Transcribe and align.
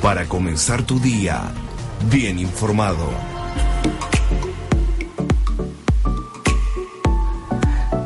para 0.00 0.24
comenzar 0.26 0.82
tu 0.82 0.98
día 0.98 1.42
bien 2.10 2.38
informado. 2.38 3.10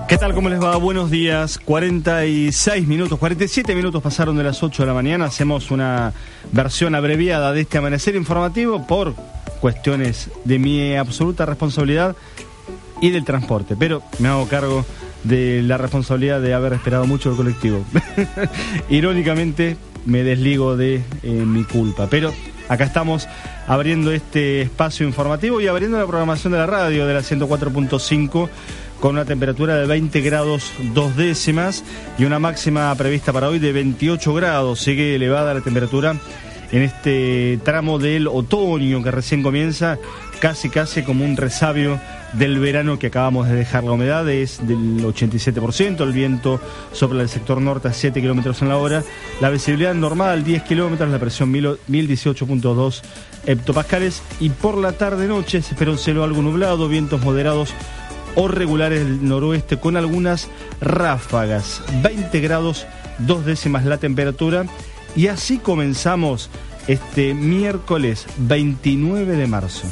¿Qué 0.09 0.17
tal? 0.17 0.35
¿Cómo 0.35 0.49
les 0.49 0.61
va? 0.61 0.77
Buenos 0.77 1.11
días. 1.11 1.59
46 1.59 2.89
minutos, 2.89 3.19
47 3.19 3.75
minutos 3.75 4.03
pasaron 4.03 4.37
de 4.37 4.43
las 4.43 4.63
8 4.63 4.83
de 4.83 4.87
la 4.87 4.95
mañana. 4.95 5.27
Hacemos 5.27 5.71
una 5.71 6.13
versión 6.51 6.95
abreviada 6.95 7.53
de 7.53 7.61
este 7.61 7.79
amanecer 7.79 8.17
informativo 8.17 8.87
por 8.87 9.15
cuestiones 9.61 10.31
de 10.45 10.59
mi 10.59 10.97
absoluta 10.97 11.47
responsabilidad 11.47 12.17
y 13.01 13.11
del 13.11 13.25
transporte. 13.25 13.77
Pero 13.79 14.03
me 14.19 14.29
hago 14.29 14.49
cargo 14.49 14.85
de 15.25 15.63
la 15.63 15.79
responsabilidad 15.79 16.41
de 16.41 16.55
haber 16.55 16.73
esperado 16.73 17.07
mucho 17.07 17.31
el 17.31 17.37
colectivo. 17.37 17.85
Irónicamente, 18.89 19.77
me 20.07 20.23
desligo 20.23 20.77
de 20.77 21.03
eh, 21.23 21.29
mi 21.31 21.65
culpa. 21.65 22.09
Pero 22.09 22.33
acá 22.69 22.85
estamos 22.85 23.29
abriendo 23.67 24.13
este 24.13 24.63
espacio 24.63 25.07
informativo 25.07 25.61
y 25.61 25.67
abriendo 25.67 25.99
la 25.99 26.07
programación 26.07 26.53
de 26.53 26.59
la 26.59 26.67
radio 26.67 27.07
de 27.07 27.15
la 27.15 27.21
104.5 27.21 28.49
con 29.01 29.13
una 29.13 29.25
temperatura 29.25 29.77
de 29.77 29.87
20 29.87 30.21
grados 30.23 30.73
dos 30.95 31.17
décimas 31.17 31.85
y 32.19 32.25
una 32.25 32.39
máxima 32.39 32.95
prevista 32.97 33.33
para 33.33 33.49
hoy 33.49 33.59
de 33.59 33.73
28 33.73 34.35
grados. 34.35 34.81
Sigue 34.81 35.15
elevada 35.15 35.55
la 35.55 35.61
temperatura 35.61 36.17
en 36.73 36.83
este 36.83 37.59
tramo 37.65 37.99
del 37.99 38.27
otoño 38.27 39.03
que 39.03 39.11
recién 39.11 39.43
comienza, 39.43 39.99
casi 40.39 40.69
casi 40.69 41.03
como 41.03 41.25
un 41.25 41.37
resabio 41.37 42.01
del 42.33 42.59
verano 42.59 42.99
que 42.99 43.09
acabamos 43.09 43.49
de 43.49 43.55
dejar. 43.55 43.85
La 43.85 43.93
humedad 43.93 44.29
es 44.29 44.67
del 44.67 45.05
87%, 45.05 46.01
el 46.03 46.13
viento 46.13 46.61
sopla 46.93 47.23
el 47.23 47.29
sector 47.29 47.61
norte 47.61 47.89
a 47.89 47.93
7 47.93 48.21
kilómetros 48.21 48.63
en 48.63 48.69
la 48.69 48.77
hora, 48.77 49.03
la 49.41 49.51
visibilidad 49.51 49.95
normal 49.95 50.45
10 50.45 50.63
kilómetros, 50.63 51.11
la 51.11 51.19
presión 51.19 51.53
1018.2 51.53 53.03
hectopascales 53.47 54.23
y 54.41 54.51
por 54.51 54.77
la 54.77 54.93
tarde-noche 54.93 55.63
se 55.63 55.73
espera 55.73 55.91
un 55.91 55.99
cielo 55.99 56.25
algo 56.25 56.43
nublado, 56.43 56.89
vientos 56.89 57.23
moderados 57.23 57.75
o 58.35 58.47
regulares 58.47 59.05
del 59.05 59.27
noroeste 59.27 59.79
con 59.79 59.97
algunas 59.97 60.49
ráfagas, 60.81 61.83
20 62.03 62.41
grados, 62.41 62.87
dos 63.19 63.45
décimas 63.45 63.85
la 63.85 63.99
temperatura 63.99 64.67
y 65.17 65.29
así 65.29 65.59
comenzamos 65.59 66.51
este 66.87 67.35
miércoles 67.35 68.27
29 68.39 69.37
de 69.37 69.47
marzo. 69.47 69.89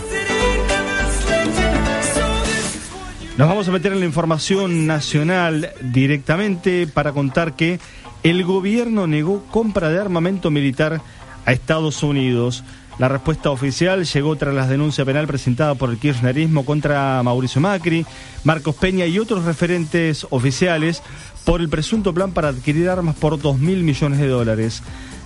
Nos 3.36 3.48
vamos 3.48 3.68
a 3.68 3.72
meter 3.72 3.92
en 3.92 4.00
la 4.00 4.06
información 4.06 4.86
nacional 4.86 5.70
directamente 5.82 6.86
para 6.86 7.12
contar 7.12 7.54
que 7.54 7.78
el 8.22 8.44
gobierno 8.44 9.06
negó 9.06 9.44
compra 9.50 9.90
de 9.90 10.00
armamento 10.00 10.50
militar 10.50 11.02
a 11.44 11.52
Estados 11.52 12.02
Unidos. 12.02 12.64
La 12.98 13.08
respuesta 13.08 13.50
oficial 13.50 14.06
llegó 14.06 14.36
tras 14.36 14.54
la 14.54 14.66
denuncia 14.66 15.04
penal 15.04 15.26
presentada 15.26 15.74
por 15.74 15.90
el 15.90 15.98
kirchnerismo 15.98 16.64
contra 16.64 17.22
Mauricio 17.22 17.60
Macri, 17.60 18.06
Marcos 18.42 18.74
Peña 18.76 19.04
y 19.04 19.18
otros 19.18 19.44
referentes 19.44 20.26
oficiales 20.30 21.02
por 21.44 21.60
el 21.60 21.68
presunto 21.68 22.14
plan 22.14 22.32
para 22.32 22.48
adquirir 22.48 22.88
armas 22.88 23.16
por 23.16 23.38
2 23.38 23.58
mil 23.58 23.82
millones 23.82 24.18
de 24.18 24.28
dólares. 24.28 24.82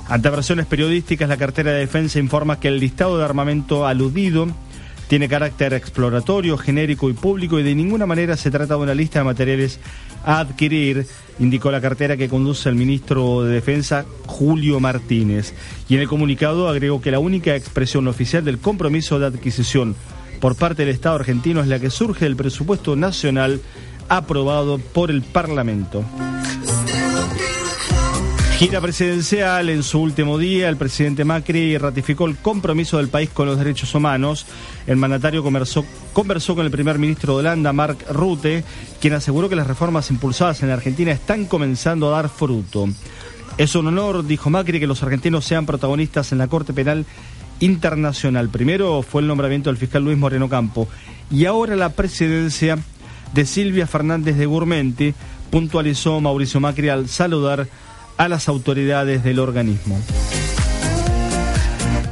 Ante 0.09 0.31
versiones 0.31 0.67
periodísticas, 0.67 1.29
la 1.29 1.37
cartera 1.37 1.71
de 1.71 1.79
defensa 1.79 2.19
informa 2.19 2.59
que 2.59 2.67
el 2.67 2.81
listado 2.81 3.19
de 3.19 3.25
armamento 3.25 3.87
aludido 3.87 4.49
tiene 5.11 5.29
carácter 5.29 5.75
exploratorio, 5.75 6.57
genérico 6.57 7.11
y 7.11 7.15
público 7.15 7.59
y 7.59 7.65
de 7.65 7.75
ninguna 7.75 8.07
manera 8.07 8.37
se 8.37 8.49
trata 8.49 8.77
de 8.77 8.81
una 8.81 8.95
lista 8.95 9.19
de 9.19 9.25
materiales 9.25 9.81
a 10.25 10.39
adquirir, 10.39 11.05
indicó 11.41 11.73
la 11.73 11.81
cartera 11.81 12.17
que 12.17 12.29
conduce 12.29 12.69
el 12.69 12.77
ministro 12.77 13.43
de 13.43 13.55
Defensa, 13.55 14.05
Julio 14.27 14.79
Martínez. 14.79 15.53
Y 15.89 15.97
en 15.97 16.03
el 16.03 16.09
comunicado 16.09 16.69
agregó 16.69 17.01
que 17.01 17.11
la 17.11 17.19
única 17.19 17.57
expresión 17.57 18.07
oficial 18.07 18.45
del 18.45 18.61
compromiso 18.61 19.19
de 19.19 19.27
adquisición 19.27 19.97
por 20.39 20.55
parte 20.55 20.85
del 20.85 20.95
Estado 20.95 21.17
argentino 21.17 21.61
es 21.61 21.67
la 21.67 21.81
que 21.81 21.91
surge 21.91 22.27
del 22.27 22.37
presupuesto 22.37 22.95
nacional 22.95 23.61
aprobado 24.09 24.79
por 24.79 25.11
el 25.11 25.23
Parlamento. 25.23 26.05
Gira 28.61 28.79
presidencial 28.83 29.71
en 29.71 29.83
su 29.83 30.03
último 30.03 30.37
día, 30.37 30.69
el 30.69 30.77
presidente 30.77 31.25
Macri 31.25 31.79
ratificó 31.79 32.27
el 32.27 32.37
compromiso 32.37 32.99
del 32.99 33.09
país 33.09 33.31
con 33.31 33.47
los 33.47 33.57
derechos 33.57 33.95
humanos. 33.95 34.45
El 34.87 34.99
mandatario 34.99 35.43
conversó, 35.43 35.87
con 36.13 36.67
el 36.67 36.71
primer 36.71 36.99
ministro 36.99 37.33
de 37.33 37.39
Holanda, 37.39 37.73
Mark 37.73 38.05
Rutte, 38.11 38.63
quien 39.01 39.15
aseguró 39.15 39.49
que 39.49 39.57
las 39.57 39.67
reformas 39.67 40.11
impulsadas 40.11 40.61
en 40.61 40.69
la 40.69 40.75
Argentina 40.75 41.11
están 41.11 41.47
comenzando 41.47 42.09
a 42.09 42.19
dar 42.21 42.29
fruto. 42.29 42.87
Es 43.57 43.75
un 43.77 43.87
honor, 43.87 44.27
dijo 44.27 44.51
Macri, 44.51 44.79
que 44.79 44.87
los 44.87 45.03
argentinos 45.03 45.47
sean 45.47 45.65
protagonistas 45.65 46.31
en 46.33 46.37
la 46.37 46.49
Corte 46.49 46.75
Penal 46.75 47.07
Internacional. 47.61 48.51
Primero 48.51 49.01
fue 49.01 49.23
el 49.23 49.29
nombramiento 49.29 49.71
del 49.71 49.79
fiscal 49.79 50.05
Luis 50.05 50.19
Moreno 50.19 50.51
Campo 50.51 50.87
y 51.31 51.47
ahora 51.47 51.77
la 51.77 51.95
presidencia 51.95 52.79
de 53.33 53.47
Silvia 53.47 53.87
Fernández 53.87 54.37
de 54.37 54.45
Gurmenti, 54.45 55.15
puntualizó 55.51 56.21
Mauricio 56.21 56.61
Macri 56.61 56.91
al 56.91 57.09
saludar 57.09 57.67
a 58.21 58.29
las 58.29 58.51
autoridades 58.51 59.25
del 59.25 59.39
organismo. 59.39 59.99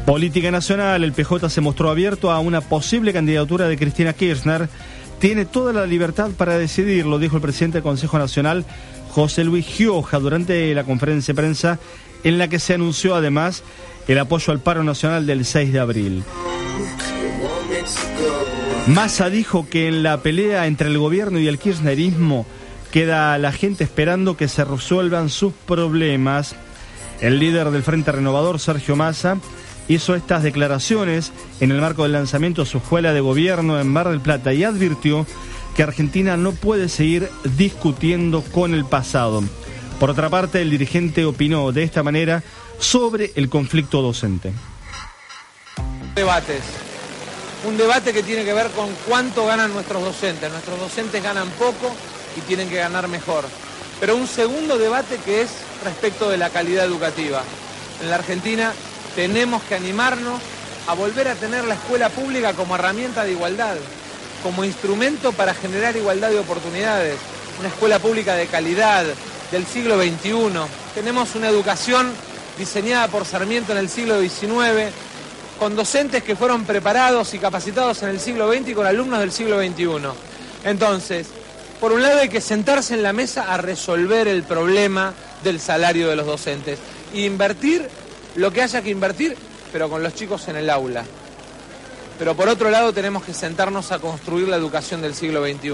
Política 0.07 0.51
Nacional, 0.51 1.05
el 1.05 1.13
PJ 1.13 1.51
se 1.51 1.61
mostró 1.61 1.91
abierto 1.91 2.31
a 2.31 2.41
una 2.41 2.63
posible 2.63 3.13
candidatura 3.13 3.69
de 3.69 3.77
Cristina 3.77 4.15
Kirchner. 4.15 4.71
Tiene 5.19 5.45
toda 5.45 5.75
la 5.75 5.85
libertad 5.85 6.31
para 6.31 6.57
decidirlo, 6.57 7.19
dijo 7.19 7.37
el 7.37 7.43
presidente 7.43 7.77
del 7.77 7.83
Consejo 7.83 8.19
Nacional, 8.19 8.65
José 9.11 9.45
Luis 9.45 9.67
Gioja, 9.67 10.19
durante 10.19 10.75
la 10.75 10.85
conferencia 10.85 11.35
de 11.35 11.43
prensa 11.43 11.79
en 12.25 12.39
la 12.39 12.49
que 12.49 12.59
se 12.59 12.73
anunció 12.73 13.15
además 13.15 13.63
el 14.07 14.19
apoyo 14.19 14.51
al 14.55 14.61
paro 14.61 14.83
nacional 14.85 15.27
del 15.27 15.45
6 15.45 15.75
de 15.75 15.79
abril. 15.79 16.25
Massa 18.87 19.29
dijo 19.29 19.69
que 19.69 19.89
en 19.89 20.03
la 20.03 20.23
pelea 20.23 20.69
entre 20.69 20.89
el 20.89 20.97
gobierno 20.97 21.39
y 21.39 21.49
el 21.49 21.59
kirchnerismo 21.59 22.47
Queda 22.93 23.37
la 23.39 23.53
gente 23.53 23.85
esperando 23.85 24.37
que 24.37 24.49
se 24.49 24.65
resuelvan 24.65 25.29
sus 25.29 25.53
problemas. 25.53 26.55
El 27.21 27.39
líder 27.39 27.71
del 27.71 27.83
Frente 27.83 28.13
Renovador, 28.13 28.61
Sergio 28.61 28.97
Massa, 28.97 29.39
hizo 29.89 30.15
estas 30.15 30.43
declaraciones 30.43 31.33
en 31.61 31.71
el 31.71 31.81
marco 31.81 32.05
del 32.05 32.13
lanzamiento 32.13 32.63
de 32.63 32.71
su 32.71 32.79
escuela 32.79 33.13
de 33.13 33.21
gobierno 33.21 33.81
en 33.81 33.89
Mar 33.89 34.09
del 34.09 34.21
Plata 34.21 34.53
y 34.53 34.65
advirtió 34.65 35.27
que 35.75 35.83
Argentina 35.83 36.37
no 36.37 36.53
puede 36.53 36.89
seguir 36.89 37.31
discutiendo 37.57 38.43
con 38.43 38.75
el 38.75 38.85
pasado. 38.85 39.43
Por 39.99 40.11
otra 40.11 40.31
parte, 40.31 40.63
el 40.63 40.71
dirigente 40.71 41.25
opinó 41.25 41.73
de 41.73 41.83
esta 41.83 42.03
manera 42.03 42.43
sobre 42.79 43.33
el 43.35 43.49
conflicto 43.49 44.03
docente. 44.03 44.53
Debates. 46.15 46.63
Un 47.67 47.77
debate 47.77 48.13
que 48.13 48.23
tiene 48.23 48.45
que 48.45 48.53
ver 48.53 48.71
con 48.71 48.89
cuánto 49.09 49.47
ganan 49.47 49.73
nuestros 49.73 50.03
docentes. 50.03 50.51
Nuestros 50.51 50.79
docentes 50.79 51.23
ganan 51.23 51.49
poco, 51.51 51.95
y 52.37 52.41
tienen 52.43 52.69
que 52.69 52.77
ganar 52.77 53.09
mejor. 53.09 53.45
Pero 54.01 54.17
un 54.17 54.29
segundo 54.29 54.79
debate 54.79 55.19
que 55.25 55.43
es 55.43 55.51
respecto 55.85 56.29
de 56.31 56.39
la 56.39 56.51
calidad 56.51 56.85
educativa. 56.85 57.43
En 58.03 58.11
la 58.11 58.17
Argentina 58.17 58.73
tenemos 59.17 59.63
que 59.65 59.75
animarnos 59.75 60.41
a 60.87 60.95
volver 60.95 61.29
a 61.29 61.35
tener 61.35 61.65
la 61.65 61.75
escuela 61.75 62.09
pública 62.09 62.53
como 62.55 62.75
herramienta 62.75 63.25
de 63.25 63.33
igualdad, 63.33 63.77
como 64.43 64.65
instrumento 64.65 65.33
para 65.33 65.55
generar 65.55 65.97
igualdad 65.97 66.31
de 66.31 66.39
oportunidades, 66.39 67.17
una 67.59 67.69
escuela 67.69 67.99
pública 67.99 68.35
de 68.35 68.47
calidad 68.47 69.05
del 69.51 69.67
siglo 69.67 70.01
XXI. 70.01 70.33
Tenemos 70.95 71.35
una 71.35 71.49
educación 71.49 72.13
diseñada 72.57 73.09
por 73.09 73.25
Sarmiento 73.25 73.73
en 73.73 73.79
el 73.79 73.89
siglo 73.89 74.21
XIX, 74.21 74.93
con 75.59 75.75
docentes 75.75 76.23
que 76.23 76.37
fueron 76.37 76.65
preparados 76.65 77.35
y 77.35 77.39
capacitados 77.39 78.03
en 78.03 78.11
el 78.11 78.21
siglo 78.21 78.53
XX 78.53 78.69
y 78.69 78.75
con 78.75 78.87
alumnos 78.87 79.19
del 79.19 79.33
siglo 79.33 79.59
XXI. 79.61 80.09
Entonces, 80.65 81.27
por 81.81 81.93
un 81.93 82.03
lado 82.03 82.21
hay 82.21 82.29
que 82.29 82.41
sentarse 82.41 82.95
en 82.95 83.03
la 83.03 83.13
mesa 83.13 83.53
a 83.53 83.57
resolver 83.57 84.29
el 84.29 84.43
problema 84.43 85.15
del 85.45 85.61
salario 85.61 86.09
de 86.09 86.17
los 86.17 86.27
docentes 86.27 86.79
invertir 87.15 87.89
lo 88.37 88.53
que 88.53 88.63
haya 88.63 88.83
que 88.83 88.91
invertir, 88.91 89.37
pero 89.73 89.89
con 89.89 90.03
los 90.03 90.15
chicos 90.15 90.49
en 90.49 90.57
el 90.57 90.71
aula. 90.71 91.05
Pero 92.19 92.37
por 92.37 92.49
otro 92.49 92.71
lado 92.71 92.93
tenemos 92.93 93.25
que 93.25 93.33
sentarnos 93.33 93.93
a 93.93 93.99
construir 93.99 94.49
la 94.49 94.57
educación 94.57 95.01
del 95.01 95.15
siglo 95.15 95.45
XXI. 95.45 95.71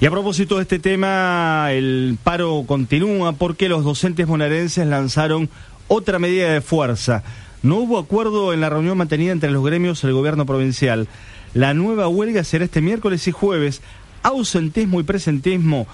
Y 0.00 0.06
a 0.06 0.10
propósito 0.10 0.56
de 0.56 0.62
este 0.62 0.80
tema, 0.80 1.68
el 1.70 2.18
paro 2.22 2.64
continúa 2.66 3.32
porque 3.32 3.68
los 3.68 3.84
docentes 3.84 4.26
bonaerenses 4.26 4.84
lanzaron 4.86 5.48
otra 5.86 6.18
medida 6.18 6.52
de 6.52 6.60
fuerza. 6.60 7.22
No 7.62 7.76
hubo 7.76 7.98
acuerdo 7.98 8.52
en 8.52 8.60
la 8.60 8.70
reunión 8.70 8.98
mantenida 8.98 9.30
entre 9.30 9.52
los 9.52 9.64
gremios 9.64 10.02
y 10.02 10.08
el 10.08 10.12
gobierno 10.12 10.46
provincial. 10.46 11.06
La 11.54 11.74
nueva 11.74 12.08
huelga 12.08 12.42
será 12.42 12.64
este 12.64 12.80
miércoles 12.80 13.28
y 13.28 13.32
jueves. 13.32 13.82
Ausentismo 14.24 14.98
y 14.98 15.04
presentismo 15.04 15.86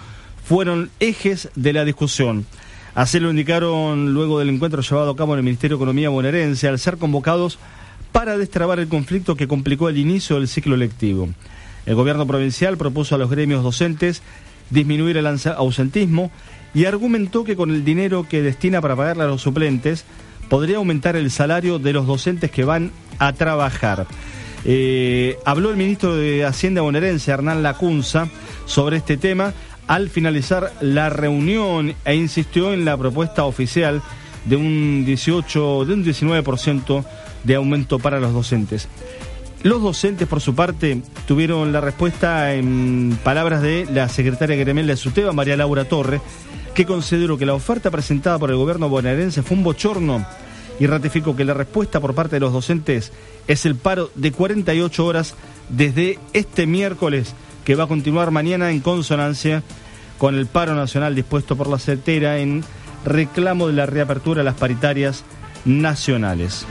fueron 0.45 0.91
ejes 0.99 1.51
de 1.55 1.75
la 1.75 1.85
discusión. 1.85 2.47
Así 2.95 3.21
lo 3.21 3.31
indicaron 3.31 4.15
luego 4.15 4.39
del 4.39 4.49
encuentro 4.49 4.81
llevado 4.81 5.11
a 5.11 5.17
cabo 5.17 5.35
en 5.35 5.41
el 5.41 5.45
Ministerio 5.45 5.77
de 5.77 5.83
Economía 5.83 6.09
bonaerense 6.09 6.69
al 6.69 6.79
ser 6.79 6.97
convocados 6.97 7.59
para 8.13 8.39
destrabar 8.39 8.79
el 8.81 8.89
conflicto 8.89 9.37
que 9.37 9.47
complicó 9.47 9.91
el 9.91 9.99
inicio 9.99 10.37
del 10.37 10.49
ciclo 10.49 10.77
lectivo. 10.77 11.29
El 11.85 11.95
gobierno 11.95 12.27
provincial 12.27 12.79
propuso 12.79 13.15
a 13.15 13.19
los 13.19 13.31
gremios 13.31 13.63
docentes 13.63 14.23
disminuir 14.71 15.19
el 15.19 15.27
ausentismo 15.27 16.31
y 16.75 16.87
argumentó 16.87 17.45
que 17.45 17.57
con 17.57 17.71
el 17.71 17.85
dinero 17.85 18.27
que 18.29 18.43
destina 18.43 18.81
para 18.81 18.97
pagarle 18.97 19.25
a 19.25 19.29
los 19.29 19.43
suplentes 19.43 20.05
podría 20.49 20.79
aumentar 20.79 21.17
el 21.17 21.31
salario 21.31 21.79
de 21.79 21.93
los 21.93 22.07
docentes 22.07 22.51
que 22.51 22.65
van 22.65 22.91
a 23.19 23.33
trabajar. 23.33 24.07
Eh, 24.65 25.39
habló 25.45 25.71
el 25.71 25.77
ministro 25.77 26.17
de 26.17 26.45
Hacienda 26.45 26.83
bonaerense, 26.83 27.31
Hernán 27.31 27.63
Lacunza, 27.63 28.29
sobre 28.67 28.99
este 28.99 29.17
tema 29.17 29.53
al 29.87 30.11
finalizar 30.11 30.73
la 30.81 31.09
reunión 31.09 31.95
e 32.05 32.15
insistió 32.15 32.73
en 32.73 32.85
la 32.85 32.97
propuesta 32.97 33.45
oficial 33.45 34.03
de 34.45 34.57
un 34.57 35.05
18, 35.05 35.85
de 35.87 35.95
un 35.95 36.05
19% 36.05 37.05
de 37.45 37.55
aumento 37.55 37.99
para 37.99 38.21
los 38.21 38.33
docentes. 38.33 38.89
Los 39.63 39.83
docentes, 39.83 40.29
por 40.29 40.41
su 40.41 40.55
parte, 40.55 41.03
tuvieron 41.27 41.73
la 41.73 41.81
respuesta 41.81 42.55
en 42.55 43.19
palabras 43.25 43.61
de 43.61 43.87
la 43.93 44.09
secretaria 44.09 44.57
gremial 44.57 44.87
de 44.87 44.97
SUTEBA, 44.97 45.33
María 45.33 45.57
Laura 45.57 45.85
Torre, 45.85 46.21
que 46.79 46.87
consideró 46.87 47.37
que 47.37 47.45
la 47.45 47.55
oferta 47.55 47.91
presentada 47.91 48.39
por 48.39 48.51
el 48.51 48.57
gobierno 48.57 48.89
bonaerense 48.89 49.43
fue 49.43 49.57
un 49.57 49.65
bochorno 49.65 50.25
y 50.79 50.87
ratificó 50.87 51.35
que 51.35 51.45
la 51.45 51.53
respuesta 51.53 51.99
por 51.99 52.15
parte 52.15 52.37
de 52.37 52.41
los 52.41 52.53
docentes 52.53 53.11
es 53.49 53.67
el 53.67 53.75
paro 53.75 54.13
de 54.15 54.31
48 54.31 55.05
horas 55.05 55.35
desde 55.71 56.21
este 56.35 56.69
miércoles, 56.69 57.35
que 57.65 57.75
va 57.75 57.83
a 57.83 57.89
continuar 57.89 58.31
mañana 58.31 58.71
en 58.71 58.79
consonancia 58.79 59.65
con 60.19 60.37
el 60.37 60.47
paro 60.47 60.77
nacional 60.77 61.17
dispuesto 61.17 61.57
por 61.57 61.67
la 61.67 61.81
CETERA 61.81 62.39
en 62.39 62.63
reclamo 63.05 63.67
de 63.67 63.73
la 63.73 63.87
reapertura 63.87 64.43
de 64.43 64.45
las 64.45 64.55
paritarias 64.55 65.25
nacionales. 65.65 66.65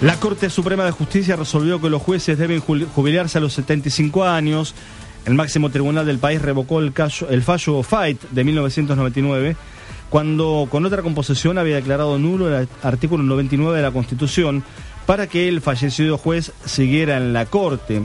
La 0.00 0.18
Corte 0.18 0.50
Suprema 0.50 0.84
de 0.84 0.90
Justicia 0.90 1.36
resolvió 1.36 1.80
que 1.80 1.90
los 1.90 2.02
jueces 2.02 2.38
deben 2.38 2.58
jubilarse 2.58 3.38
a 3.38 3.40
los 3.40 3.52
75 3.52 4.24
años. 4.24 4.74
El 5.26 5.34
máximo 5.34 5.70
tribunal 5.70 6.06
del 6.06 6.20
país 6.20 6.40
revocó 6.40 6.78
el, 6.78 6.92
fallo 7.42 7.82
Fight 7.82 8.22
de 8.30 8.44
1999, 8.44 9.56
cuando 10.08 10.68
con 10.70 10.86
otra 10.86 11.02
composición 11.02 11.58
había 11.58 11.74
declarado 11.74 12.16
nulo 12.16 12.56
el 12.56 12.68
artículo 12.84 13.24
99 13.24 13.76
de 13.76 13.82
la 13.82 13.90
Constitución 13.90 14.62
para 15.04 15.26
que 15.26 15.48
el 15.48 15.60
fallecido 15.60 16.16
juez 16.16 16.52
siguiera 16.64 17.16
en 17.16 17.32
la 17.32 17.46
Corte. 17.46 18.02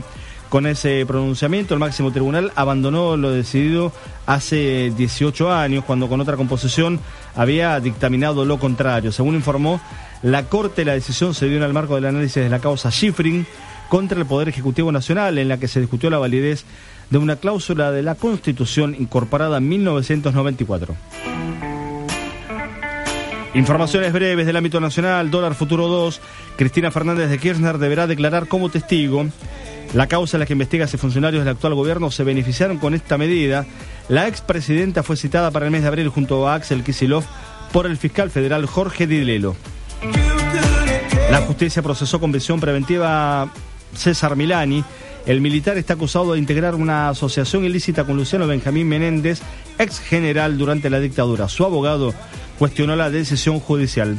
Con 0.48 0.66
ese 0.66 1.06
pronunciamiento, 1.06 1.74
el 1.74 1.80
máximo 1.80 2.10
tribunal 2.10 2.50
abandonó 2.56 3.16
lo 3.16 3.30
decidido 3.30 3.92
hace 4.26 4.92
18 4.96 5.52
años, 5.52 5.84
cuando 5.84 6.08
con 6.08 6.20
otra 6.20 6.36
composición 6.36 6.98
había 7.36 7.78
dictaminado 7.78 8.44
lo 8.44 8.58
contrario. 8.58 9.12
Según 9.12 9.36
informó 9.36 9.80
la 10.22 10.46
Corte, 10.46 10.84
la 10.84 10.94
decisión 10.94 11.34
se 11.34 11.46
dio 11.46 11.58
en 11.58 11.62
el 11.62 11.72
marco 11.72 11.94
del 11.94 12.06
análisis 12.06 12.42
de 12.42 12.50
la 12.50 12.58
causa 12.58 12.90
Schifrin 12.90 13.46
contra 13.92 14.18
el 14.18 14.24
Poder 14.24 14.48
Ejecutivo 14.48 14.90
Nacional, 14.90 15.36
en 15.36 15.48
la 15.48 15.58
que 15.58 15.68
se 15.68 15.78
discutió 15.78 16.08
la 16.08 16.16
validez 16.16 16.64
de 17.10 17.18
una 17.18 17.36
cláusula 17.36 17.90
de 17.90 18.02
la 18.02 18.14
Constitución 18.14 18.96
incorporada 18.98 19.58
en 19.58 19.68
1994. 19.68 20.96
Informaciones 23.52 24.14
breves 24.14 24.46
del 24.46 24.56
ámbito 24.56 24.80
nacional, 24.80 25.30
dólar 25.30 25.54
futuro 25.54 25.88
2, 25.88 26.22
Cristina 26.56 26.90
Fernández 26.90 27.28
de 27.28 27.36
Kirchner 27.36 27.76
deberá 27.76 28.06
declarar 28.06 28.48
como 28.48 28.70
testigo. 28.70 29.26
La 29.92 30.06
causa 30.06 30.38
en 30.38 30.40
la 30.40 30.46
que 30.46 30.54
investiga 30.54 30.86
si 30.86 30.96
funcionarios 30.96 31.44
del 31.44 31.52
actual 31.52 31.74
gobierno 31.74 32.10
se 32.10 32.24
beneficiaron 32.24 32.78
con 32.78 32.94
esta 32.94 33.18
medida. 33.18 33.66
La 34.08 34.26
expresidenta 34.26 35.02
fue 35.02 35.18
citada 35.18 35.50
para 35.50 35.66
el 35.66 35.70
mes 35.70 35.82
de 35.82 35.88
abril 35.88 36.08
junto 36.08 36.48
a 36.48 36.54
Axel 36.54 36.82
Kisilov 36.82 37.24
por 37.74 37.84
el 37.84 37.98
fiscal 37.98 38.30
federal 38.30 38.64
Jorge 38.64 39.06
Dilelo. 39.06 39.54
La 41.30 41.42
justicia 41.42 41.82
procesó 41.82 42.20
con 42.20 42.32
visión 42.32 42.58
preventiva 42.58 43.52
César 43.94 44.36
Milani. 44.36 44.84
El 45.26 45.40
militar 45.40 45.78
está 45.78 45.94
acusado 45.94 46.32
de 46.32 46.38
integrar 46.38 46.74
una 46.74 47.08
asociación 47.08 47.64
ilícita 47.64 48.04
con 48.04 48.16
Luciano 48.16 48.46
Benjamín 48.46 48.88
Menéndez, 48.88 49.40
ex 49.78 50.00
general 50.00 50.58
durante 50.58 50.90
la 50.90 50.98
dictadura. 50.98 51.48
Su 51.48 51.64
abogado 51.64 52.12
cuestionó 52.58 52.96
la 52.96 53.10
decisión 53.10 53.60
judicial. 53.60 54.18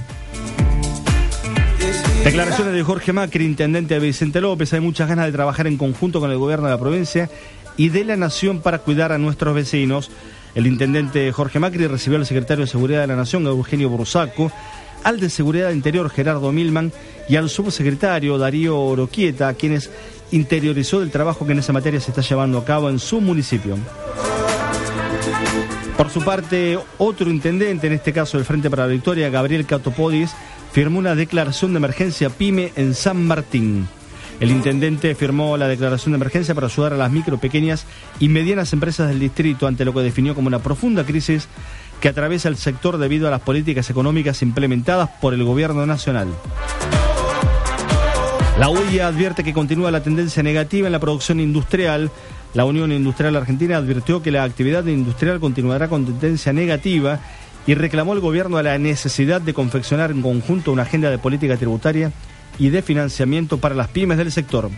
Declaraciones 2.23 2.73
de 2.73 2.83
Jorge 2.83 3.11
Macri, 3.11 3.43
intendente 3.43 3.95
de 3.95 3.99
Vicente 3.99 4.39
López. 4.39 4.71
Hay 4.71 4.79
muchas 4.79 5.09
ganas 5.09 5.25
de 5.25 5.33
trabajar 5.33 5.67
en 5.67 5.75
conjunto 5.75 6.21
con 6.21 6.31
el 6.31 6.37
gobierno 6.37 6.67
de 6.67 6.71
la 6.71 6.79
provincia 6.79 7.29
y 7.75 7.89
de 7.89 8.05
la 8.05 8.15
nación 8.15 8.61
para 8.61 8.79
cuidar 8.79 9.11
a 9.11 9.17
nuestros 9.17 9.53
vecinos. 9.53 10.09
El 10.55 10.67
intendente 10.67 11.31
Jorge 11.33 11.59
Macri 11.59 11.85
recibió 11.87 12.17
al 12.17 12.25
secretario 12.25 12.63
de 12.63 12.71
Seguridad 12.71 13.01
de 13.01 13.07
la 13.07 13.17
Nación, 13.17 13.45
Eugenio 13.45 13.89
Bursaco, 13.89 14.51
al 15.03 15.19
de 15.19 15.29
Seguridad 15.29 15.71
Interior 15.71 16.09
Gerardo 16.09 16.51
Milman 16.51 16.91
y 17.27 17.35
al 17.35 17.49
subsecretario 17.49 18.37
Darío 18.37 18.79
Oroquieta, 18.79 19.53
quienes 19.53 19.89
interiorizó 20.31 20.99
del 20.99 21.11
trabajo 21.11 21.45
que 21.45 21.51
en 21.51 21.59
esa 21.59 21.73
materia 21.73 21.99
se 21.99 22.11
está 22.11 22.21
llevando 22.21 22.57
a 22.57 22.65
cabo 22.65 22.89
en 22.89 22.99
su 22.99 23.21
municipio. 23.21 23.77
Por 25.97 26.09
su 26.09 26.21
parte, 26.23 26.79
otro 26.97 27.29
intendente, 27.29 27.87
en 27.87 27.93
este 27.93 28.11
caso 28.11 28.37
del 28.37 28.45
Frente 28.45 28.69
para 28.69 28.87
la 28.87 28.93
Victoria, 28.93 29.29
Gabriel 29.29 29.65
Catopodis, 29.65 30.31
firmó 30.71 30.97
una 30.99 31.15
declaración 31.15 31.73
de 31.73 31.77
emergencia 31.77 32.29
PYME 32.29 32.73
en 32.75 32.95
San 32.95 33.23
Martín. 33.25 33.87
El 34.39 34.49
intendente 34.49 35.13
firmó 35.13 35.55
la 35.55 35.67
declaración 35.67 36.11
de 36.11 36.17
emergencia 36.17 36.55
para 36.55 36.67
ayudar 36.67 36.93
a 36.93 36.97
las 36.97 37.11
micro, 37.11 37.37
pequeñas 37.37 37.85
y 38.19 38.27
medianas 38.27 38.73
empresas 38.73 39.07
del 39.07 39.19
distrito 39.19 39.67
ante 39.67 39.85
lo 39.85 39.93
que 39.93 40.01
definió 40.01 40.33
como 40.33 40.47
una 40.47 40.59
profunda 40.59 41.05
crisis 41.05 41.47
que 42.03 42.09
atraviesa 42.09 42.49
el 42.49 42.57
sector 42.57 42.97
debido 42.97 43.29
a 43.29 43.31
las 43.31 43.39
políticas 43.39 43.89
económicas 43.89 44.41
implementadas 44.41 45.09
por 45.21 45.33
el 45.33 45.45
gobierno 45.45 45.85
nacional. 45.85 46.27
La 48.59 48.67
UIA 48.67 49.07
advierte 49.07 49.41
que 49.41 49.53
continúa 49.53 49.89
la 49.89 50.03
tendencia 50.03 50.43
negativa 50.43 50.85
en 50.85 50.91
la 50.91 50.99
producción 50.99 51.39
industrial. 51.39 52.11
La 52.53 52.65
Unión 52.65 52.91
Industrial 52.91 53.33
Argentina 53.37 53.77
advirtió 53.77 54.21
que 54.21 54.31
la 54.31 54.43
actividad 54.43 54.85
industrial 54.85 55.39
continuará 55.39 55.87
con 55.87 56.05
tendencia 56.05 56.51
negativa 56.51 57.21
y 57.65 57.73
reclamó 57.73 58.11
al 58.11 58.19
gobierno 58.19 58.61
la 58.61 58.77
necesidad 58.77 59.39
de 59.39 59.53
confeccionar 59.53 60.11
en 60.11 60.21
conjunto 60.21 60.73
una 60.73 60.83
agenda 60.83 61.09
de 61.09 61.19
política 61.19 61.55
tributaria 61.55 62.11
y 62.59 62.67
de 62.67 62.81
financiamiento 62.81 63.59
para 63.59 63.75
las 63.75 63.87
pymes 63.87 64.17
del 64.17 64.33
sector. 64.33 64.69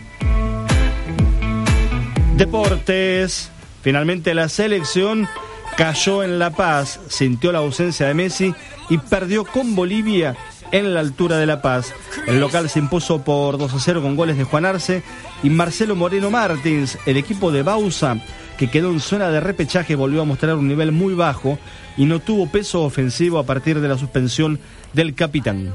Deportes. 2.36 3.50
Finalmente 3.82 4.32
la 4.32 4.48
selección 4.48 5.28
cayó 5.76 6.22
en 6.22 6.38
La 6.38 6.50
Paz, 6.50 7.00
sintió 7.08 7.52
la 7.52 7.58
ausencia 7.58 8.06
de 8.06 8.14
Messi 8.14 8.54
y 8.88 8.98
perdió 8.98 9.44
con 9.44 9.74
Bolivia 9.76 10.36
en 10.72 10.94
la 10.94 11.00
altura 11.00 11.36
de 11.36 11.46
La 11.46 11.62
Paz. 11.62 11.92
El 12.26 12.40
local 12.40 12.68
se 12.68 12.78
impuso 12.78 13.22
por 13.22 13.58
2 13.58 13.74
a 13.74 13.78
0 13.78 14.02
con 14.02 14.16
goles 14.16 14.38
de 14.38 14.44
Juan 14.44 14.64
Arce 14.64 15.02
y 15.42 15.50
Marcelo 15.50 15.94
Moreno 15.94 16.30
Martins. 16.30 16.98
El 17.06 17.16
equipo 17.16 17.52
de 17.52 17.62
Bausa, 17.62 18.16
que 18.58 18.70
quedó 18.70 18.90
en 18.90 19.00
zona 19.00 19.28
de 19.28 19.40
repechaje, 19.40 19.94
volvió 19.94 20.22
a 20.22 20.24
mostrar 20.24 20.56
un 20.56 20.66
nivel 20.66 20.92
muy 20.92 21.14
bajo 21.14 21.58
y 21.96 22.06
no 22.06 22.20
tuvo 22.20 22.50
peso 22.50 22.82
ofensivo 22.82 23.38
a 23.38 23.44
partir 23.44 23.80
de 23.80 23.88
la 23.88 23.98
suspensión 23.98 24.58
del 24.92 25.14
capitán. 25.14 25.74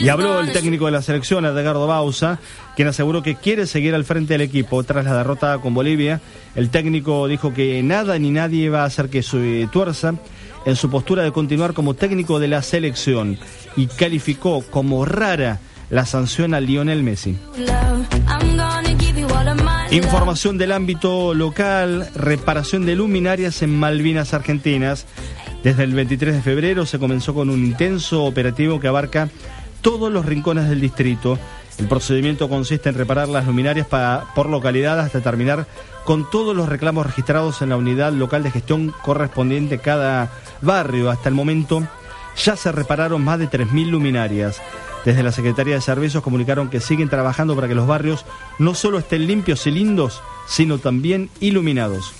Y 0.00 0.08
habló 0.08 0.40
el 0.40 0.52
técnico 0.52 0.86
de 0.86 0.92
la 0.92 1.02
selección, 1.02 1.44
Edgardo 1.44 1.86
Bausa, 1.86 2.38
quien 2.76 2.88
aseguró 2.88 3.22
que 3.22 3.36
quiere 3.36 3.66
seguir 3.66 3.94
al 3.94 4.04
frente 4.04 4.34
del 4.34 4.42
equipo 4.42 4.82
tras 4.84 5.04
la 5.04 5.16
derrota 5.16 5.58
con 5.58 5.74
Bolivia. 5.74 6.20
El 6.54 6.70
técnico 6.70 7.28
dijo 7.28 7.54
que 7.54 7.82
nada 7.82 8.18
ni 8.18 8.30
nadie 8.30 8.68
va 8.68 8.82
a 8.82 8.86
hacer 8.86 9.08
que 9.08 9.22
su 9.22 9.68
tuerza 9.72 10.14
en 10.64 10.76
su 10.76 10.90
postura 10.90 11.22
de 11.22 11.32
continuar 11.32 11.72
como 11.72 11.94
técnico 11.94 12.38
de 12.38 12.48
la 12.48 12.62
selección 12.62 13.38
y 13.76 13.86
calificó 13.86 14.62
como 14.70 15.04
rara 15.04 15.60
la 15.90 16.06
sanción 16.06 16.54
a 16.54 16.60
Lionel 16.60 17.02
Messi. 17.02 17.36
Información 19.90 20.56
del 20.56 20.72
ámbito 20.72 21.34
local, 21.34 22.08
reparación 22.14 22.86
de 22.86 22.96
luminarias 22.96 23.62
en 23.62 23.78
Malvinas 23.78 24.32
Argentinas. 24.32 25.06
Desde 25.62 25.84
el 25.84 25.94
23 25.94 26.34
de 26.34 26.42
febrero 26.42 26.86
se 26.86 26.98
comenzó 26.98 27.34
con 27.34 27.48
un 27.48 27.64
intenso 27.64 28.24
operativo 28.24 28.80
que 28.80 28.88
abarca 28.88 29.28
todos 29.80 30.12
los 30.12 30.26
rincones 30.26 30.68
del 30.68 30.80
distrito. 30.80 31.38
El 31.78 31.86
procedimiento 31.86 32.48
consiste 32.48 32.88
en 32.88 32.96
reparar 32.96 33.28
las 33.28 33.46
luminarias 33.46 33.86
por 34.34 34.48
localidad 34.48 34.98
hasta 34.98 35.20
terminar 35.20 35.66
con 36.04 36.28
todos 36.30 36.56
los 36.56 36.68
reclamos 36.68 37.06
registrados 37.06 37.62
en 37.62 37.68
la 37.68 37.76
unidad 37.76 38.12
local 38.12 38.42
de 38.42 38.50
gestión 38.50 38.92
correspondiente 39.02 39.76
a 39.76 39.78
cada 39.78 40.30
barrio. 40.62 41.10
Hasta 41.10 41.28
el 41.28 41.34
momento 41.36 41.86
ya 42.36 42.56
se 42.56 42.72
repararon 42.72 43.22
más 43.22 43.38
de 43.38 43.48
3.000 43.48 43.88
luminarias. 43.88 44.60
Desde 45.04 45.22
la 45.22 45.32
Secretaría 45.32 45.74
de 45.74 45.80
Servicios 45.80 46.22
comunicaron 46.22 46.70
que 46.70 46.80
siguen 46.80 47.08
trabajando 47.08 47.54
para 47.54 47.68
que 47.68 47.74
los 47.74 47.86
barrios 47.86 48.24
no 48.58 48.74
solo 48.74 48.98
estén 48.98 49.26
limpios 49.26 49.66
y 49.66 49.70
lindos, 49.70 50.20
sino 50.46 50.78
también 50.78 51.30
iluminados. 51.40 52.12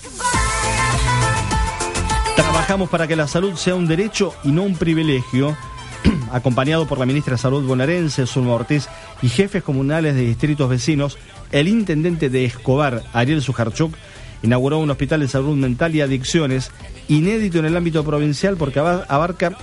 Trabajamos 2.35 2.89
para 2.89 3.07
que 3.07 3.15
la 3.15 3.27
salud 3.27 3.55
sea 3.55 3.75
un 3.75 3.87
derecho 3.87 4.33
y 4.43 4.51
no 4.51 4.63
un 4.63 4.75
privilegio 4.75 5.55
acompañado 6.31 6.87
por 6.87 6.97
la 6.97 7.05
ministra 7.05 7.33
de 7.33 7.37
Salud 7.37 7.63
bonaerense, 7.63 8.25
Zulma 8.25 8.53
Ortiz, 8.53 8.89
y 9.21 9.29
jefes 9.29 9.63
comunales 9.63 10.15
de 10.15 10.21
distritos 10.21 10.69
vecinos, 10.69 11.17
el 11.51 11.67
intendente 11.67 12.29
de 12.29 12.45
Escobar, 12.45 13.03
Ariel 13.13 13.41
Sujarchuk, 13.41 13.93
inauguró 14.41 14.79
un 14.79 14.89
hospital 14.89 15.21
de 15.21 15.27
salud 15.27 15.55
mental 15.55 15.95
y 15.95 16.01
adicciones 16.01 16.71
inédito 17.07 17.59
en 17.59 17.65
el 17.65 17.77
ámbito 17.77 18.03
provincial 18.03 18.57
porque 18.57 18.79
abarca 18.79 19.55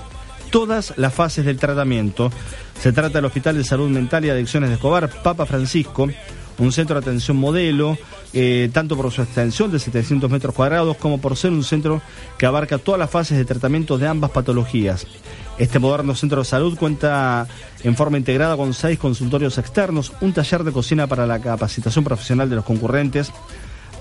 todas 0.51 0.95
las 0.97 1.13
fases 1.13 1.45
del 1.45 1.59
tratamiento. 1.59 2.31
Se 2.81 2.93
trata 2.93 3.19
del 3.19 3.27
Hospital 3.27 3.57
de 3.57 3.65
Salud 3.65 3.91
Mental 3.91 4.25
y 4.25 4.31
Adicciones 4.31 4.71
de 4.71 4.77
Escobar, 4.77 5.11
Papa 5.23 5.47
Francisco, 5.47 6.09
un 6.59 6.73
centro 6.73 6.95
de 6.95 7.07
atención 7.07 7.37
modelo, 7.37 7.99
eh, 8.33 8.71
tanto 8.73 8.97
por 8.97 9.11
su 9.11 9.23
extensión 9.23 9.71
de 9.73 9.79
700 9.79 10.31
metros 10.31 10.55
cuadrados 10.55 10.97
como 10.97 11.21
por 11.21 11.37
ser 11.37 11.51
un 11.51 11.65
centro 11.65 12.01
que 12.39 12.47
abarca 12.47 12.79
todas 12.79 12.99
las 12.99 13.11
fases 13.11 13.37
de 13.37 13.45
tratamiento 13.45 13.99
de 13.99 14.07
ambas 14.07 14.31
patologías. 14.31 15.07
Este 15.59 15.79
moderno 15.79 16.15
centro 16.15 16.41
de 16.41 16.45
salud 16.47 16.79
cuenta 16.79 17.47
en 17.83 17.97
forma 17.97 18.19
integrada 18.19 18.57
con 18.57 18.73
seis 18.73 18.99
consultorios 18.99 19.59
externos, 19.59 20.13
un 20.21 20.33
taller 20.33 20.65
de 20.65 20.73
cocina 20.73 21.07
para 21.07 21.27
la 21.27 21.41
capacitación 21.41 22.05
profesional 22.05 22.49
de 22.49 22.57
los 22.57 22.65
concurrentes, 22.65 23.33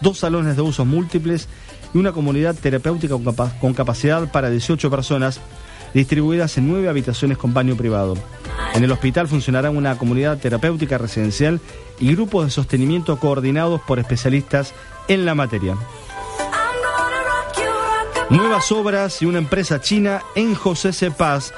dos 0.02 0.20
salones 0.20 0.56
de 0.56 0.62
usos 0.62 0.86
múltiples 0.86 1.48
y 1.94 1.98
una 1.98 2.12
comunidad 2.12 2.56
terapéutica 2.56 3.16
con, 3.60 3.74
capacidad 3.74 4.32
para 4.32 4.50
18 4.50 4.90
personas 4.90 5.42
distribuidas 5.94 6.58
en 6.58 6.70
nueve 6.70 6.88
habitaciones 6.88 7.38
con 7.38 7.54
baño 7.54 7.76
privado. 7.76 8.16
En 8.74 8.84
el 8.84 8.92
hospital 8.92 9.28
funcionará 9.28 9.70
una 9.72 9.98
comunidad 9.98 10.38
terapéutica 10.38 10.98
residencial 10.98 11.60
y 12.00 12.14
grupos 12.14 12.46
de 12.46 12.52
sostenimiento 12.52 13.18
coordinados 13.20 13.82
por 13.82 14.00
especialistas 14.00 14.74
en 15.08 15.26
la 15.26 15.36
materia. 15.36 15.76
Nuevas 18.30 18.72
obras 18.72 19.22
y 19.22 19.26
una 19.26 19.40
empresa 19.40 19.82
china 19.82 20.22
en 20.36 20.54
José 20.54 20.94
Cepaz. 20.94 21.52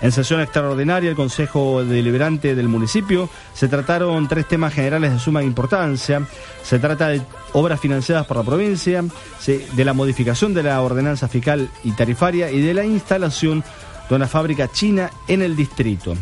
En 0.00 0.12
sesión 0.12 0.40
extraordinaria, 0.40 1.10
el 1.10 1.16
Consejo 1.16 1.84
Deliberante 1.84 2.54
del 2.54 2.68
municipio 2.68 3.28
se 3.52 3.68
trataron 3.68 4.28
tres 4.28 4.46
temas 4.46 4.74
generales 4.74 5.12
de 5.12 5.18
suma 5.18 5.42
importancia. 5.42 6.26
Se 6.62 6.78
trata 6.78 7.08
de 7.08 7.22
obras 7.52 7.80
financiadas 7.80 8.26
por 8.26 8.36
la 8.36 8.42
provincia, 8.42 9.02
de 9.46 9.84
la 9.84 9.92
modificación 9.92 10.54
de 10.54 10.62
la 10.62 10.80
ordenanza 10.82 11.26
fiscal 11.26 11.68
y 11.82 11.92
tarifaria 11.92 12.50
y 12.50 12.60
de 12.60 12.74
la 12.74 12.84
instalación 12.84 13.64
de 14.08 14.14
una 14.14 14.28
fábrica 14.28 14.70
china 14.70 15.10
en 15.28 15.42
el 15.42 15.56
distrito. 15.56 16.14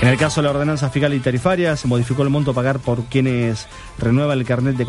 En 0.00 0.08
el 0.08 0.18
caso 0.18 0.40
de 0.40 0.44
la 0.44 0.50
ordenanza 0.50 0.90
fiscal 0.90 1.14
y 1.14 1.20
tarifaria, 1.20 1.74
se 1.74 1.88
modificó 1.88 2.22
el 2.22 2.28
monto 2.28 2.50
a 2.50 2.54
pagar 2.54 2.80
por 2.80 3.04
quienes 3.04 3.66
renuevan 3.98 4.38
el 4.38 4.44
carnet 4.44 4.76
de 4.76 4.86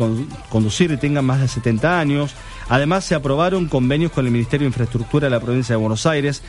conducir 0.50 0.90
y 0.90 0.98
tengan 0.98 1.24
más 1.24 1.40
de 1.40 1.48
70 1.48 1.98
años. 1.98 2.34
Además, 2.68 3.06
se 3.06 3.14
aprobaron 3.14 3.68
convenios 3.68 4.12
con 4.12 4.26
el 4.26 4.32
Ministerio 4.32 4.66
de 4.66 4.68
Infraestructura 4.68 5.26
de 5.26 5.30
la 5.30 5.40
provincia 5.40 5.72
de 5.74 5.80
Buenos 5.80 6.04
Aires, 6.04 6.42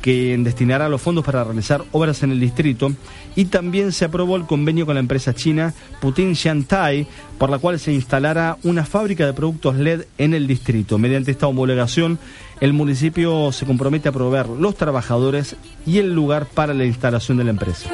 que 0.00 0.34
destinará 0.38 0.88
los 0.88 1.02
fondos 1.02 1.26
para 1.26 1.44
realizar 1.44 1.84
obras 1.92 2.22
en 2.22 2.32
el 2.32 2.40
distrito. 2.40 2.90
Y 3.34 3.46
también 3.46 3.92
se 3.92 4.06
aprobó 4.06 4.36
el 4.36 4.46
convenio 4.46 4.86
con 4.86 4.94
la 4.94 5.00
empresa 5.00 5.34
china 5.34 5.74
Putin 6.00 6.32
Shantai, 6.32 7.06
por 7.38 7.50
la 7.50 7.58
cual 7.58 7.78
se 7.78 7.92
instalará 7.92 8.56
una 8.62 8.86
fábrica 8.86 9.26
de 9.26 9.34
productos 9.34 9.76
LED 9.76 10.04
en 10.16 10.32
el 10.32 10.46
distrito. 10.46 10.96
Mediante 10.96 11.32
esta 11.32 11.48
homologación, 11.48 12.18
el 12.60 12.72
municipio 12.72 13.52
se 13.52 13.66
compromete 13.66 14.08
a 14.08 14.12
proveer 14.12 14.48
los 14.48 14.74
trabajadores 14.76 15.56
y 15.84 15.98
el 15.98 16.14
lugar 16.14 16.46
para 16.46 16.74
la 16.74 16.84
instalación 16.84 17.38
de 17.38 17.44
la 17.44 17.50
empresa. 17.50 17.90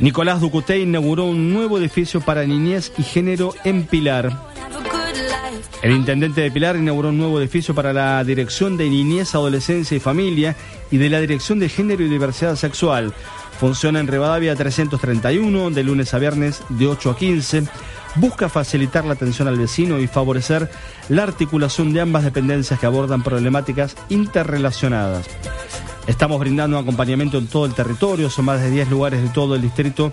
Nicolás 0.00 0.40
Ducuté 0.40 0.78
inauguró 0.78 1.24
un 1.24 1.52
nuevo 1.52 1.78
edificio 1.78 2.20
para 2.20 2.44
niñez 2.44 2.92
y 2.98 3.02
género 3.02 3.54
en 3.64 3.84
Pilar. 3.84 4.32
El 5.82 5.92
intendente 5.92 6.40
de 6.40 6.50
Pilar 6.50 6.76
inauguró 6.76 7.10
un 7.10 7.18
nuevo 7.18 7.40
edificio 7.40 7.74
para 7.74 7.92
la 7.92 8.22
Dirección 8.24 8.76
de 8.76 8.88
Niñez, 8.88 9.34
Adolescencia 9.34 9.96
y 9.96 10.00
Familia 10.00 10.56
y 10.90 10.98
de 10.98 11.08
la 11.08 11.20
Dirección 11.20 11.58
de 11.58 11.68
Género 11.68 12.04
y 12.04 12.08
Diversidad 12.08 12.56
Sexual. 12.56 13.12
Funciona 13.58 13.98
en 13.98 14.06
Rivadavia 14.06 14.54
331, 14.54 15.70
de 15.70 15.82
lunes 15.82 16.14
a 16.14 16.18
viernes 16.18 16.62
de 16.68 16.86
8 16.86 17.10
a 17.10 17.16
15 17.16 17.62
busca 18.16 18.48
facilitar 18.48 19.04
la 19.04 19.14
atención 19.14 19.48
al 19.48 19.58
vecino 19.58 19.98
y 19.98 20.06
favorecer 20.06 20.70
la 21.08 21.22
articulación 21.22 21.92
de 21.92 22.00
ambas 22.00 22.24
dependencias 22.24 22.78
que 22.78 22.86
abordan 22.86 23.22
problemáticas 23.22 23.96
interrelacionadas. 24.08 25.26
Estamos 26.06 26.40
brindando 26.40 26.78
acompañamiento 26.78 27.38
en 27.38 27.46
todo 27.46 27.66
el 27.66 27.74
territorio, 27.74 28.30
son 28.30 28.46
más 28.46 28.60
de 28.60 28.70
10 28.70 28.88
lugares 28.90 29.22
de 29.22 29.28
todo 29.28 29.54
el 29.54 29.62
distrito 29.62 30.12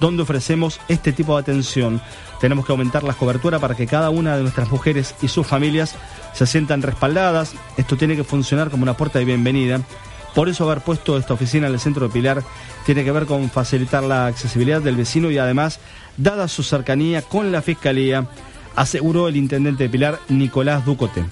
donde 0.00 0.22
ofrecemos 0.22 0.80
este 0.88 1.12
tipo 1.12 1.34
de 1.34 1.42
atención. 1.42 2.00
Tenemos 2.40 2.64
que 2.64 2.72
aumentar 2.72 3.04
la 3.04 3.12
cobertura 3.12 3.58
para 3.58 3.74
que 3.74 3.86
cada 3.86 4.10
una 4.10 4.36
de 4.36 4.42
nuestras 4.42 4.70
mujeres 4.70 5.14
y 5.22 5.28
sus 5.28 5.46
familias 5.46 5.94
se 6.32 6.46
sientan 6.46 6.82
respaldadas. 6.82 7.52
Esto 7.76 7.96
tiene 7.96 8.16
que 8.16 8.24
funcionar 8.24 8.70
como 8.70 8.82
una 8.82 8.96
puerta 8.96 9.18
de 9.18 9.26
bienvenida. 9.26 9.80
Por 10.34 10.48
eso 10.48 10.64
haber 10.64 10.82
puesto 10.82 11.18
esta 11.18 11.34
oficina 11.34 11.66
en 11.66 11.74
el 11.74 11.80
centro 11.80 12.06
de 12.06 12.12
Pilar 12.12 12.42
tiene 12.86 13.04
que 13.04 13.12
ver 13.12 13.26
con 13.26 13.50
facilitar 13.50 14.02
la 14.02 14.26
accesibilidad 14.26 14.80
del 14.80 14.96
vecino 14.96 15.30
y 15.30 15.38
además 15.38 15.80
dada 16.16 16.48
su 16.48 16.62
cercanía 16.62 17.22
con 17.22 17.52
la 17.52 17.62
Fiscalía, 17.62 18.26
aseguró 18.76 19.28
el 19.28 19.36
intendente 19.36 19.84
de 19.84 19.90
Pilar, 19.90 20.20
Nicolás 20.28 20.84
Ducote. 20.84 21.24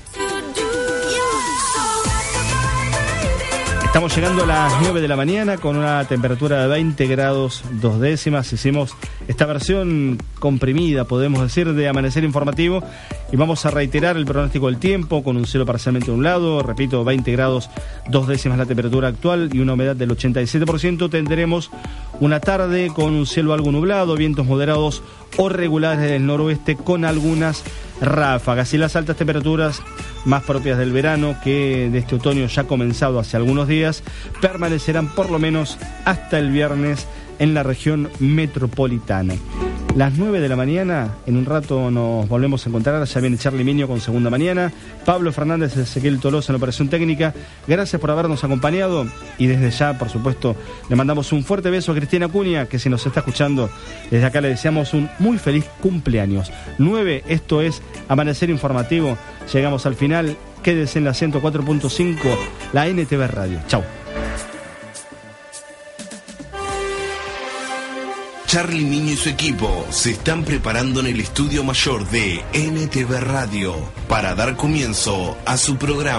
Estamos 3.84 4.14
llegando 4.14 4.44
a 4.44 4.46
las 4.46 4.72
9 4.82 5.00
de 5.00 5.08
la 5.08 5.16
mañana 5.16 5.56
con 5.56 5.76
una 5.76 6.04
temperatura 6.04 6.60
de 6.60 6.68
20 6.68 7.06
grados 7.06 7.64
dos 7.80 7.98
décimas. 7.98 8.52
Hicimos 8.52 8.94
esta 9.28 9.46
versión 9.46 10.18
comprimida, 10.40 11.04
podemos 11.04 11.42
decir, 11.42 11.74
de 11.74 11.88
amanecer 11.88 12.24
informativo 12.24 12.82
y 13.30 13.36
vamos 13.36 13.64
a 13.66 13.70
reiterar 13.70 14.16
el 14.16 14.24
pronóstico 14.24 14.66
del 14.66 14.78
tiempo 14.78 15.22
con 15.22 15.36
un 15.36 15.46
cielo 15.46 15.66
parcialmente 15.66 16.10
lado, 16.16 16.62
repito, 16.62 17.04
20 17.04 17.30
grados 17.32 17.70
dos 18.08 18.26
décimas 18.26 18.58
la 18.58 18.66
temperatura 18.66 19.08
actual 19.08 19.50
y 19.52 19.60
una 19.60 19.74
humedad 19.74 19.94
del 19.94 20.10
87%. 20.10 21.10
Tendremos 21.10 21.70
una 22.20 22.40
tarde 22.40 22.90
con 22.94 23.14
un 23.14 23.26
cielo 23.26 23.52
algo 23.52 23.70
nublado, 23.70 24.16
vientos 24.16 24.46
moderados 24.46 25.02
o 25.36 25.50
regulares 25.50 26.10
del 26.10 26.26
noroeste 26.26 26.76
con 26.76 27.04
algunas 27.04 27.62
ráfagas 28.00 28.72
y 28.74 28.78
las 28.78 28.96
altas 28.96 29.16
temperaturas 29.16 29.82
más 30.24 30.42
propias 30.42 30.78
del 30.78 30.92
verano 30.92 31.36
que 31.44 31.90
de 31.90 31.98
este 31.98 32.16
otoño 32.16 32.46
ya 32.46 32.64
comenzado 32.64 33.18
hace 33.18 33.36
algunos 33.36 33.68
días 33.68 34.02
permanecerán 34.40 35.08
por 35.08 35.30
lo 35.30 35.38
menos 35.38 35.78
hasta 36.04 36.38
el 36.38 36.50
viernes 36.50 37.06
en 37.38 37.54
la 37.54 37.62
región 37.62 38.08
metropolitana. 38.18 39.34
Las 39.98 40.16
9 40.16 40.38
de 40.38 40.48
la 40.48 40.54
mañana, 40.54 41.16
en 41.26 41.36
un 41.36 41.44
rato 41.44 41.90
nos 41.90 42.28
volvemos 42.28 42.64
a 42.64 42.68
encontrar. 42.68 43.04
Ya 43.04 43.20
viene 43.20 43.36
Charlie 43.36 43.64
Miño 43.64 43.88
con 43.88 44.00
Segunda 44.00 44.30
Mañana. 44.30 44.70
Pablo 45.04 45.32
Fernández, 45.32 45.76
Ezequiel 45.76 46.20
Tolosa 46.20 46.52
en 46.52 46.56
operación 46.56 46.88
técnica. 46.88 47.34
Gracias 47.66 48.00
por 48.00 48.10
habernos 48.10 48.44
acompañado 48.44 49.06
y 49.38 49.46
desde 49.46 49.70
ya, 49.70 49.98
por 49.98 50.08
supuesto, 50.08 50.54
le 50.88 50.94
mandamos 50.94 51.32
un 51.32 51.42
fuerte 51.42 51.70
beso 51.70 51.90
a 51.90 51.94
Cristina 51.96 52.28
Cuña, 52.28 52.66
que 52.66 52.78
si 52.78 52.88
nos 52.88 53.04
está 53.04 53.20
escuchando, 53.20 53.70
desde 54.10 54.26
acá 54.26 54.40
le 54.40 54.50
deseamos 54.50 54.94
un 54.94 55.10
muy 55.18 55.36
feliz 55.38 55.64
cumpleaños. 55.80 56.52
9, 56.78 57.24
esto 57.26 57.60
es 57.60 57.82
Amanecer 58.08 58.50
Informativo. 58.50 59.18
Llegamos 59.52 59.84
al 59.84 59.96
final. 59.96 60.36
Quédese 60.62 60.98
en 60.98 61.06
la 61.06 61.12
104.5, 61.12 62.18
la 62.72 62.86
NTV 62.88 63.26
Radio. 63.28 63.60
Chau. 63.66 63.82
Charlie 68.48 68.82
Niño 68.82 69.12
y 69.12 69.16
su 69.16 69.28
equipo 69.28 69.86
se 69.90 70.12
están 70.12 70.42
preparando 70.42 71.00
en 71.00 71.08
el 71.08 71.20
estudio 71.20 71.62
mayor 71.64 72.08
de 72.08 72.42
NTV 72.54 73.20
Radio 73.20 73.74
para 74.08 74.34
dar 74.34 74.56
comienzo 74.56 75.36
a 75.44 75.58
su 75.58 75.76
programa. 75.76 76.18